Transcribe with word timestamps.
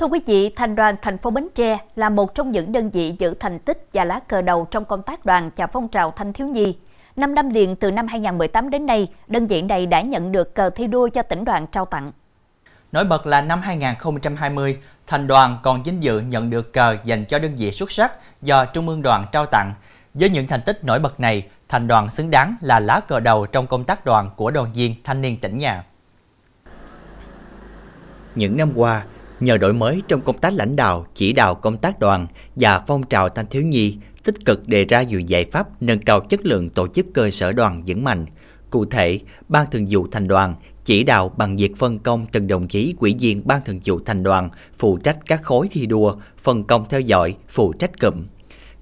Thưa 0.00 0.06
quý 0.06 0.20
vị, 0.26 0.50
Thành 0.56 0.76
đoàn 0.76 0.96
thành 1.02 1.18
phố 1.18 1.30
Bến 1.30 1.48
Tre 1.54 1.78
là 1.96 2.08
một 2.08 2.34
trong 2.34 2.50
những 2.50 2.72
đơn 2.72 2.90
vị 2.90 3.14
giữ 3.18 3.34
thành 3.40 3.58
tích 3.58 3.86
và 3.92 4.04
lá 4.04 4.20
cờ 4.28 4.42
đầu 4.42 4.66
trong 4.70 4.84
công 4.84 5.02
tác 5.02 5.24
đoàn 5.24 5.50
và 5.56 5.66
phong 5.66 5.88
trào 5.88 6.10
thanh 6.16 6.32
thiếu 6.32 6.46
nhi. 6.46 6.76
Năm 7.16 7.34
năm 7.34 7.50
liền 7.50 7.76
từ 7.76 7.90
năm 7.90 8.06
2018 8.06 8.70
đến 8.70 8.86
nay, 8.86 9.08
đơn 9.26 9.46
vị 9.46 9.62
này 9.62 9.86
đã 9.86 10.00
nhận 10.00 10.32
được 10.32 10.54
cờ 10.54 10.70
thi 10.70 10.86
đua 10.86 11.08
cho 11.08 11.22
tỉnh 11.22 11.44
đoàn 11.44 11.66
trao 11.66 11.84
tặng. 11.84 12.12
Nổi 12.92 13.04
bật 13.04 13.26
là 13.26 13.40
năm 13.40 13.60
2020, 13.60 14.78
thành 15.06 15.26
đoàn 15.26 15.58
còn 15.62 15.82
vinh 15.82 16.02
dự 16.02 16.20
nhận 16.20 16.50
được 16.50 16.72
cờ 16.72 16.96
dành 17.04 17.24
cho 17.24 17.38
đơn 17.38 17.54
vị 17.56 17.72
xuất 17.72 17.90
sắc 17.90 18.12
do 18.42 18.64
Trung 18.64 18.88
ương 18.88 19.02
đoàn 19.02 19.26
trao 19.32 19.46
tặng. 19.46 19.72
Với 20.14 20.30
những 20.30 20.46
thành 20.46 20.62
tích 20.62 20.84
nổi 20.84 20.98
bật 20.98 21.20
này, 21.20 21.48
thành 21.68 21.88
đoàn 21.88 22.10
xứng 22.10 22.30
đáng 22.30 22.56
là 22.60 22.80
lá 22.80 23.00
cờ 23.00 23.20
đầu 23.20 23.46
trong 23.46 23.66
công 23.66 23.84
tác 23.84 24.04
đoàn 24.04 24.30
của 24.36 24.50
đoàn 24.50 24.72
viên 24.74 24.94
thanh 25.04 25.20
niên 25.20 25.40
tỉnh 25.40 25.58
nhà. 25.58 25.84
Những 28.34 28.56
năm 28.56 28.72
qua, 28.74 29.02
nhờ 29.40 29.56
đổi 29.56 29.72
mới 29.72 30.02
trong 30.08 30.20
công 30.20 30.38
tác 30.38 30.52
lãnh 30.54 30.76
đạo, 30.76 31.06
chỉ 31.14 31.32
đạo 31.32 31.54
công 31.54 31.76
tác 31.76 31.98
đoàn 31.98 32.26
và 32.56 32.78
phong 32.78 33.02
trào 33.02 33.28
thanh 33.28 33.46
thiếu 33.46 33.62
nhi, 33.62 33.96
tích 34.24 34.44
cực 34.44 34.68
đề 34.68 34.84
ra 34.84 35.02
nhiều 35.02 35.20
giải 35.20 35.44
pháp 35.44 35.82
nâng 35.82 36.00
cao 36.00 36.20
chất 36.20 36.46
lượng 36.46 36.68
tổ 36.68 36.88
chức 36.88 37.06
cơ 37.14 37.30
sở 37.30 37.52
đoàn 37.52 37.82
vững 37.86 38.04
mạnh. 38.04 38.26
Cụ 38.70 38.84
thể, 38.84 39.20
Ban 39.48 39.70
Thường 39.70 39.86
vụ 39.90 40.06
Thành 40.12 40.28
đoàn 40.28 40.54
chỉ 40.84 41.04
đạo 41.04 41.28
bằng 41.36 41.56
việc 41.56 41.76
phân 41.76 41.98
công 41.98 42.26
từng 42.32 42.46
đồng 42.46 42.68
chí 42.68 42.94
quỹ 42.98 43.14
viên 43.20 43.46
Ban 43.46 43.60
Thường 43.64 43.80
vụ 43.84 44.00
Thành 44.06 44.22
đoàn 44.22 44.50
phụ 44.78 44.98
trách 44.98 45.18
các 45.26 45.42
khối 45.42 45.68
thi 45.70 45.86
đua, 45.86 46.16
phân 46.38 46.64
công 46.64 46.88
theo 46.88 47.00
dõi, 47.00 47.36
phụ 47.48 47.72
trách 47.72 48.00
cụm. 48.00 48.14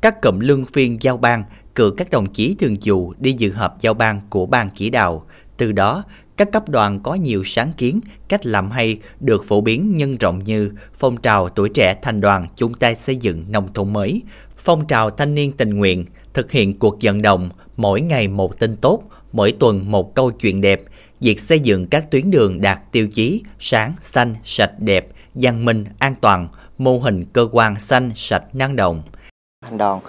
Các 0.00 0.22
cụm 0.22 0.38
lương 0.38 0.64
phiên 0.64 0.98
giao 1.00 1.16
ban 1.16 1.42
cử 1.74 1.94
các 1.96 2.10
đồng 2.10 2.26
chí 2.26 2.56
thường 2.58 2.74
vụ 2.84 3.14
đi 3.18 3.34
dự 3.38 3.52
họp 3.52 3.80
giao 3.80 3.94
ban 3.94 4.20
của 4.30 4.46
ban 4.46 4.68
chỉ 4.74 4.90
đạo. 4.90 5.26
Từ 5.56 5.72
đó, 5.72 6.04
các 6.36 6.52
cấp 6.52 6.68
đoàn 6.68 7.00
có 7.00 7.14
nhiều 7.14 7.44
sáng 7.44 7.72
kiến, 7.76 8.00
cách 8.28 8.46
làm 8.46 8.70
hay 8.70 8.98
được 9.20 9.44
phổ 9.44 9.60
biến 9.60 9.94
nhân 9.94 10.16
rộng 10.16 10.44
như 10.44 10.72
phong 10.94 11.16
trào 11.16 11.48
tuổi 11.48 11.68
trẻ 11.68 11.96
thành 12.02 12.20
đoàn 12.20 12.46
chung 12.56 12.74
tay 12.74 12.94
xây 12.94 13.16
dựng 13.16 13.44
nông 13.48 13.72
thôn 13.72 13.92
mới, 13.92 14.22
phong 14.56 14.86
trào 14.86 15.10
thanh 15.10 15.34
niên 15.34 15.52
tình 15.52 15.70
nguyện, 15.70 16.04
thực 16.34 16.52
hiện 16.52 16.78
cuộc 16.78 16.96
vận 17.02 17.22
động 17.22 17.48
mỗi 17.76 18.00
ngày 18.00 18.28
một 18.28 18.58
tin 18.58 18.76
tốt, 18.76 19.02
mỗi 19.32 19.52
tuần 19.52 19.90
một 19.90 20.14
câu 20.14 20.30
chuyện 20.30 20.60
đẹp, 20.60 20.82
việc 21.20 21.40
xây 21.40 21.60
dựng 21.60 21.86
các 21.86 22.10
tuyến 22.10 22.30
đường 22.30 22.60
đạt 22.60 22.78
tiêu 22.92 23.08
chí 23.12 23.42
sáng, 23.58 23.92
xanh, 24.02 24.34
sạch 24.44 24.72
đẹp, 24.78 25.08
văn 25.34 25.64
minh, 25.64 25.84
an 25.98 26.14
toàn, 26.20 26.48
mô 26.78 26.98
hình 26.98 27.24
cơ 27.32 27.48
quan 27.52 27.80
xanh, 27.80 28.10
sạch, 28.14 28.54
năng 28.54 28.76
động. 28.76 29.02
Thành 29.64 29.78
đoàn 29.78 30.00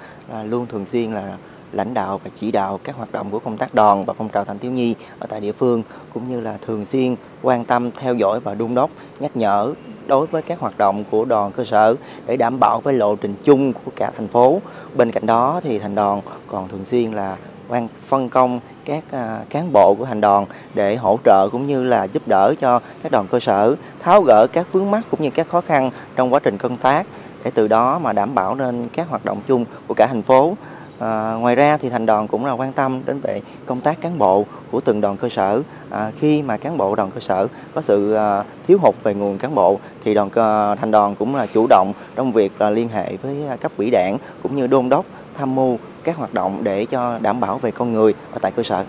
luôn 0.50 0.66
thường 0.66 0.86
xuyên 0.86 1.12
là 1.12 1.38
lãnh 1.72 1.94
đạo 1.94 2.22
và 2.24 2.30
chỉ 2.40 2.52
đạo 2.52 2.80
các 2.84 2.96
hoạt 2.96 3.12
động 3.12 3.32
của 3.32 3.40
công 3.40 3.58
tác 3.58 3.74
đoàn 3.74 4.06
và 4.06 4.14
phong 4.18 4.30
trào 4.30 4.46
thanh 4.46 4.60
thiếu 4.60 4.72
nhi 4.72 4.96
ở 5.20 5.28
tại 5.28 5.42
địa 5.42 5.52
phương, 5.52 5.84
cũng 6.14 6.28
như 6.28 6.40
là 6.40 6.58
thường 6.66 6.86
xuyên 6.86 7.16
quan 7.42 7.66
tâm, 7.66 7.92
theo 7.92 8.16
dõi 8.16 8.40
và 8.40 8.54
đôn 8.54 8.76
đốc, 8.76 8.90
nhắc 9.20 9.38
nhở 9.38 9.74
đối 10.08 10.28
với 10.28 10.42
các 10.42 10.60
hoạt 10.60 10.78
động 10.78 11.04
của 11.12 11.26
đoàn 11.26 11.52
cơ 11.52 11.64
sở 11.64 11.96
để 12.26 12.38
đảm 12.38 12.60
bảo 12.60 12.82
với 12.82 12.94
lộ 12.94 13.16
trình 13.16 13.36
chung 13.44 13.74
của 13.74 13.92
cả 13.96 14.12
thành 14.18 14.28
phố. 14.28 14.62
Bên 14.96 15.12
cạnh 15.12 15.26
đó 15.26 15.62
thì 15.64 15.80
thành 15.80 15.96
đoàn 15.96 16.22
còn 16.48 16.68
thường 16.68 16.86
xuyên 16.86 17.12
là 17.12 17.38
quan, 17.68 17.88
phân 18.06 18.30
công 18.30 18.60
các 18.86 19.04
à, 19.12 19.40
cán 19.50 19.74
bộ 19.74 19.96
của 19.96 20.06
thành 20.06 20.22
đoàn 20.22 20.46
để 20.74 20.96
hỗ 20.96 21.18
trợ 21.26 21.50
cũng 21.52 21.66
như 21.66 21.84
là 21.84 22.04
giúp 22.04 22.28
đỡ 22.28 22.54
cho 22.60 22.80
các 23.04 23.12
đoàn 23.12 23.28
cơ 23.28 23.40
sở, 23.40 23.76
tháo 24.00 24.22
gỡ 24.22 24.48
các 24.48 24.68
vướng 24.72 24.92
mắt 24.92 25.06
cũng 25.12 25.22
như 25.22 25.30
các 25.30 25.50
khó 25.50 25.62
khăn 25.62 25.92
trong 26.16 26.34
quá 26.34 26.40
trình 26.40 26.58
công 26.58 26.78
tác 26.78 27.08
để 27.44 27.52
từ 27.52 27.68
đó 27.68 28.00
mà 28.00 28.14
đảm 28.14 28.36
bảo 28.36 28.56
nên 28.56 28.88
các 28.94 29.10
hoạt 29.10 29.26
động 29.26 29.42
chung 29.48 29.66
của 29.88 29.94
cả 29.94 30.08
thành 30.08 30.22
phố 30.22 30.56
À, 31.00 31.34
ngoài 31.34 31.56
ra 31.56 31.78
thì 31.78 31.90
thành 31.90 32.06
đoàn 32.06 32.28
cũng 32.28 32.46
là 32.46 32.52
quan 32.52 32.74
tâm 32.74 33.02
đến 33.06 33.20
về 33.20 33.42
công 33.66 33.82
tác 33.82 34.02
cán 34.02 34.18
bộ 34.18 34.46
của 34.72 34.82
từng 34.82 35.02
đoàn 35.02 35.18
cơ 35.18 35.30
sở. 35.30 35.62
À, 35.90 36.12
khi 36.20 36.42
mà 36.42 36.58
cán 36.58 36.78
bộ 36.78 36.96
đoàn 36.96 37.12
cơ 37.12 37.20
sở 37.20 37.48
có 37.74 37.82
sự 37.82 38.14
à, 38.14 38.44
thiếu 38.68 38.78
hụt 38.82 38.96
về 39.04 39.14
nguồn 39.14 39.38
cán 39.38 39.56
bộ 39.56 39.80
thì 40.04 40.14
đoàn 40.14 40.30
à, 40.36 40.76
thành 40.76 40.92
đoàn 40.92 41.16
cũng 41.16 41.36
là 41.36 41.46
chủ 41.46 41.68
động 41.68 41.94
trong 42.16 42.32
việc 42.32 42.62
là 42.62 42.70
liên 42.70 42.90
hệ 42.90 43.18
với 43.18 43.36
cấp 43.62 43.72
ủy 43.78 43.90
đảng 43.90 44.18
cũng 44.44 44.56
như 44.56 44.68
đôn 44.68 44.90
đốc 44.90 45.06
tham 45.34 45.56
mưu 45.56 45.78
các 46.04 46.18
hoạt 46.18 46.34
động 46.34 46.64
để 46.64 46.86
cho 46.86 47.20
đảm 47.22 47.40
bảo 47.40 47.58
về 47.58 47.72
con 47.72 47.94
người 47.94 48.14
ở 48.32 48.40
tại 48.42 48.52
cơ 48.52 48.64
sở. 48.64 48.86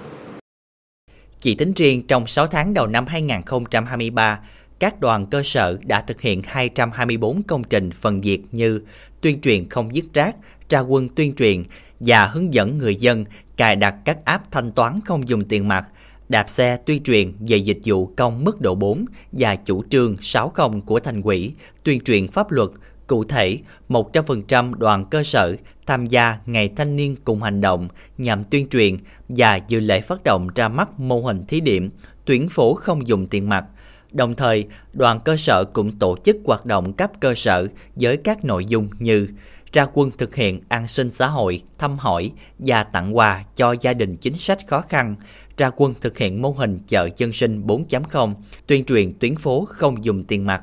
Chỉ 1.41 1.55
tính 1.55 1.73
riêng 1.77 2.07
trong 2.07 2.27
6 2.27 2.47
tháng 2.47 2.75
đầu 2.75 2.87
năm 2.87 3.07
2023, 3.07 4.41
các 4.79 5.01
đoàn 5.01 5.27
cơ 5.27 5.43
sở 5.43 5.79
đã 5.85 6.01
thực 6.01 6.21
hiện 6.21 6.43
224 6.47 7.43
công 7.43 7.65
trình 7.65 7.91
phần 7.91 8.21
việc 8.21 8.41
như 8.53 8.81
tuyên 9.21 9.41
truyền 9.41 9.69
không 9.69 9.95
dứt 9.95 10.05
rác, 10.15 10.37
tra 10.69 10.81
quân 10.81 11.09
tuyên 11.09 11.35
truyền 11.35 11.63
và 12.01 12.27
hướng 12.27 12.55
dẫn 12.55 12.79
người 12.79 12.97
dân 12.97 13.25
cài 13.57 13.77
đặt 13.77 13.95
các 14.05 14.25
app 14.25 14.51
thanh 14.51 14.73
toán 14.73 14.99
không 15.05 15.29
dùng 15.29 15.45
tiền 15.45 15.69
mặt, 15.69 15.89
đạp 16.29 16.49
xe 16.49 16.77
tuyên 16.77 17.03
truyền 17.03 17.33
về 17.41 17.57
dịch 17.57 17.79
vụ 17.85 18.07
công 18.17 18.45
mức 18.45 18.61
độ 18.61 18.75
4 18.75 19.05
và 19.33 19.57
chủ 19.57 19.85
trương 19.91 20.17
60 20.17 20.69
của 20.87 21.01
thành 21.01 21.23
quỹ, 21.23 21.53
tuyên 21.85 22.01
truyền 22.05 22.29
pháp 22.29 22.51
luật, 22.51 22.71
Cụ 23.09 23.25
thể, 23.25 23.59
100% 23.89 24.75
đoàn 24.75 25.05
cơ 25.11 25.23
sở 25.23 25.57
tham 25.87 26.07
gia 26.07 26.39
Ngày 26.47 26.71
Thanh 26.77 26.97
niên 26.97 27.17
cùng 27.25 27.43
hành 27.43 27.61
động 27.61 27.89
nhằm 28.19 28.45
tuyên 28.45 28.69
truyền 28.69 28.97
và 29.29 29.57
dự 29.69 29.81
lễ 29.81 30.01
phát 30.01 30.25
động 30.25 30.49
ra 30.55 30.69
mắt 30.69 31.01
mô 31.01 31.19
hình 31.19 31.45
thí 31.49 31.61
điểm 31.61 31.91
tuyển 32.25 32.49
phố 32.49 32.75
không 32.75 33.09
dùng 33.09 33.27
tiền 33.27 33.49
mặt. 33.49 33.65
Đồng 34.13 34.35
thời, 34.35 34.67
đoàn 34.93 35.21
cơ 35.25 35.37
sở 35.37 35.65
cũng 35.65 35.99
tổ 35.99 36.17
chức 36.25 36.37
hoạt 36.45 36.67
động 36.67 36.93
cấp 36.93 37.11
cơ 37.21 37.35
sở 37.35 37.67
với 37.95 38.17
các 38.17 38.45
nội 38.45 38.65
dung 38.65 38.89
như 38.99 39.29
ra 39.73 39.87
quân 39.93 40.11
thực 40.19 40.35
hiện 40.35 40.61
an 40.69 40.87
sinh 40.87 41.11
xã 41.11 41.27
hội, 41.27 41.63
thăm 41.79 41.99
hỏi 41.99 42.31
và 42.59 42.85
tặng 42.85 43.17
quà 43.17 43.43
cho 43.55 43.75
gia 43.81 43.95
đình 43.95 44.17
chính 44.17 44.35
sách 44.39 44.59
khó 44.67 44.81
khăn, 44.81 45.15
ra 45.57 45.71
quân 45.77 45.95
thực 46.01 46.19
hiện 46.19 46.43
mô 46.43 46.51
hình 46.51 46.79
chợ 46.87 47.09
dân 47.17 47.33
sinh 47.33 47.67
4.0, 47.67 48.35
tuyên 48.67 48.85
truyền 48.85 49.13
tuyến 49.19 49.37
phố 49.37 49.65
không 49.69 50.05
dùng 50.05 50.25
tiền 50.25 50.47
mặt. 50.47 50.63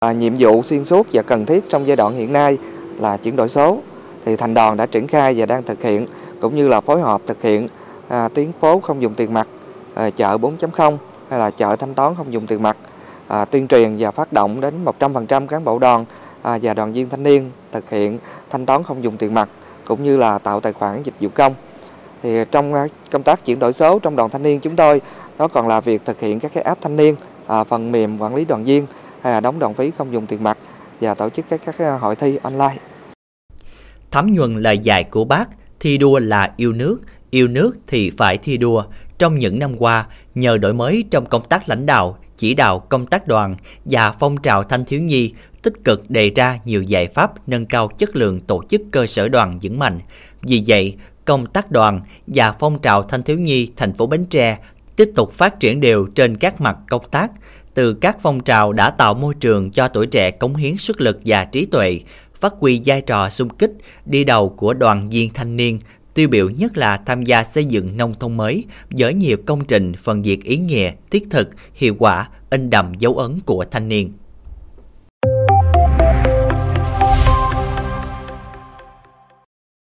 À, 0.00 0.12
nhiệm 0.12 0.32
vụ 0.38 0.62
xuyên 0.62 0.84
suốt 0.84 1.06
và 1.12 1.22
cần 1.22 1.46
thiết 1.46 1.64
trong 1.70 1.86
giai 1.86 1.96
đoạn 1.96 2.14
hiện 2.14 2.32
nay 2.32 2.58
là 3.00 3.16
chuyển 3.16 3.36
đổi 3.36 3.48
số 3.48 3.80
thì 4.24 4.36
thành 4.36 4.54
đoàn 4.54 4.76
đã 4.76 4.86
triển 4.86 5.06
khai 5.06 5.34
và 5.36 5.46
đang 5.46 5.62
thực 5.62 5.82
hiện 5.82 6.06
cũng 6.40 6.56
như 6.56 6.68
là 6.68 6.80
phối 6.80 7.00
hợp 7.00 7.20
thực 7.26 7.42
hiện 7.42 7.68
à, 8.08 8.28
tuyến 8.28 8.52
phố 8.60 8.80
không 8.80 9.02
dùng 9.02 9.14
tiền 9.14 9.34
mặt, 9.34 9.48
à, 9.94 10.10
chợ 10.10 10.36
4.0 10.36 10.96
hay 11.32 11.40
là 11.40 11.50
chợ 11.50 11.76
thanh 11.76 11.94
toán 11.94 12.14
không 12.14 12.32
dùng 12.32 12.46
tiền 12.46 12.62
mặt, 12.62 12.76
à, 13.28 13.44
tuyên 13.44 13.68
truyền 13.68 13.96
và 13.98 14.10
phát 14.10 14.32
động 14.32 14.60
đến 14.60 14.74
100% 14.98 15.46
cán 15.46 15.64
bộ 15.64 15.78
đoàn 15.78 16.04
à, 16.42 16.58
và 16.62 16.74
đoàn 16.74 16.92
viên 16.92 17.08
thanh 17.08 17.22
niên 17.22 17.50
thực 17.72 17.90
hiện 17.90 18.18
thanh 18.50 18.66
toán 18.66 18.82
không 18.82 19.04
dùng 19.04 19.16
tiền 19.16 19.34
mặt 19.34 19.48
cũng 19.84 20.04
như 20.04 20.16
là 20.16 20.38
tạo 20.38 20.60
tài 20.60 20.72
khoản 20.72 21.02
dịch 21.02 21.14
vụ 21.20 21.28
công. 21.34 21.54
Thì 22.22 22.44
trong 22.50 22.74
à, 22.74 22.86
công 23.10 23.22
tác 23.22 23.44
chuyển 23.44 23.58
đổi 23.58 23.72
số 23.72 23.98
trong 23.98 24.16
đoàn 24.16 24.30
thanh 24.30 24.42
niên 24.42 24.60
chúng 24.60 24.76
tôi 24.76 25.00
đó 25.38 25.48
còn 25.48 25.68
là 25.68 25.80
việc 25.80 26.04
thực 26.04 26.20
hiện 26.20 26.40
các 26.40 26.52
cái 26.54 26.62
app 26.62 26.82
thanh 26.82 26.96
niên, 26.96 27.16
à, 27.46 27.64
phần 27.64 27.92
mềm 27.92 28.18
quản 28.18 28.34
lý 28.34 28.44
đoàn 28.44 28.64
viên 28.64 28.86
hay 29.22 29.32
là 29.32 29.40
đóng 29.40 29.58
đoàn 29.58 29.74
phí 29.74 29.90
không 29.98 30.12
dùng 30.12 30.26
tiền 30.26 30.42
mặt 30.42 30.58
và 31.00 31.14
tổ 31.14 31.30
chức 31.30 31.44
các 31.48 31.60
các 31.66 31.78
à, 31.78 31.98
hội 31.98 32.16
thi 32.16 32.38
online. 32.42 32.76
Thấm 34.10 34.32
nhuần 34.32 34.62
lời 34.62 34.78
dạy 34.78 35.04
của 35.04 35.24
bác, 35.24 35.48
thi 35.80 35.98
đua 35.98 36.18
là 36.18 36.52
yêu 36.56 36.72
nước, 36.72 37.00
yêu 37.30 37.48
nước 37.48 37.76
thì 37.86 38.10
phải 38.10 38.38
thi 38.38 38.56
đua. 38.56 38.84
Trong 39.22 39.38
những 39.38 39.58
năm 39.58 39.76
qua, 39.78 40.06
nhờ 40.34 40.58
đổi 40.58 40.74
mới 40.74 41.04
trong 41.10 41.26
công 41.26 41.44
tác 41.44 41.68
lãnh 41.68 41.86
đạo, 41.86 42.18
chỉ 42.36 42.54
đạo 42.54 42.78
công 42.78 43.06
tác 43.06 43.26
đoàn 43.26 43.54
và 43.84 44.12
phong 44.12 44.36
trào 44.36 44.64
thanh 44.64 44.84
thiếu 44.84 45.00
nhi 45.00 45.32
tích 45.62 45.72
cực 45.84 46.10
đề 46.10 46.30
ra 46.30 46.58
nhiều 46.64 46.82
giải 46.82 47.06
pháp 47.06 47.48
nâng 47.48 47.66
cao 47.66 47.88
chất 47.88 48.16
lượng 48.16 48.40
tổ 48.40 48.62
chức 48.68 48.82
cơ 48.90 49.06
sở 49.06 49.28
đoàn 49.28 49.58
vững 49.62 49.78
mạnh. 49.78 49.98
Vì 50.42 50.62
vậy, 50.66 50.96
công 51.24 51.46
tác 51.46 51.70
đoàn 51.70 52.00
và 52.26 52.52
phong 52.52 52.78
trào 52.78 53.02
thanh 53.02 53.22
thiếu 53.22 53.38
nhi 53.38 53.68
thành 53.76 53.94
phố 53.94 54.06
Bến 54.06 54.24
Tre 54.24 54.58
tiếp 54.96 55.10
tục 55.14 55.32
phát 55.32 55.60
triển 55.60 55.80
đều 55.80 56.06
trên 56.14 56.36
các 56.36 56.60
mặt 56.60 56.76
công 56.90 57.04
tác, 57.10 57.30
từ 57.74 57.94
các 57.94 58.16
phong 58.22 58.40
trào 58.40 58.72
đã 58.72 58.90
tạo 58.90 59.14
môi 59.14 59.34
trường 59.34 59.70
cho 59.70 59.88
tuổi 59.88 60.06
trẻ 60.06 60.30
cống 60.30 60.56
hiến 60.56 60.76
sức 60.76 61.00
lực 61.00 61.20
và 61.24 61.44
trí 61.44 61.66
tuệ, 61.66 62.00
phát 62.34 62.54
huy 62.58 62.80
vai 62.84 63.00
trò 63.00 63.28
xung 63.28 63.48
kích 63.48 63.72
đi 64.06 64.24
đầu 64.24 64.48
của 64.48 64.74
đoàn 64.74 65.10
viên 65.10 65.32
thanh 65.32 65.56
niên, 65.56 65.78
tiêu 66.14 66.28
biểu 66.28 66.50
nhất 66.50 66.76
là 66.76 66.96
tham 66.96 67.24
gia 67.24 67.44
xây 67.44 67.64
dựng 67.64 67.96
nông 67.96 68.14
thôn 68.14 68.36
mới 68.36 68.64
với 68.90 69.14
nhiều 69.14 69.36
công 69.46 69.64
trình 69.64 69.92
phần 69.94 70.22
việc 70.22 70.44
ý 70.44 70.56
nghĩa, 70.56 70.92
thiết 71.10 71.24
thực, 71.30 71.48
hiệu 71.74 71.94
quả, 71.98 72.28
in 72.50 72.70
đậm 72.70 72.92
dấu 72.98 73.14
ấn 73.14 73.40
của 73.46 73.64
thanh 73.70 73.88
niên. 73.88 74.12